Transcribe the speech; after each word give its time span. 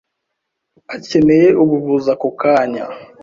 akeneye 0.95 1.47
ubuvuzi 1.63 2.07
ako 2.15 2.29
kanya. 2.41 2.85